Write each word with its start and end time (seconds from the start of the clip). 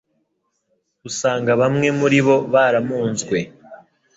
usanga 1.09 1.51
bamwe 1.61 1.87
muribo 1.99 2.35
baramunzwe 2.53 3.37